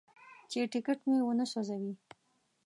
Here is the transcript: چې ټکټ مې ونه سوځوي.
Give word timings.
چې 0.49 0.59
ټکټ 0.71 0.99
مې 1.09 1.19
ونه 1.23 1.45
سوځوي. 1.51 1.93